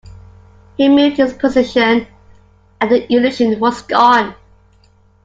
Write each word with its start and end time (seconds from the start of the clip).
He 0.77 0.89
moved 0.89 1.17
his 1.17 1.31
position, 1.35 2.07
and 2.79 2.89
the 2.89 3.05
illusion 3.13 3.59
was 3.59 3.83
gone. 3.83 4.33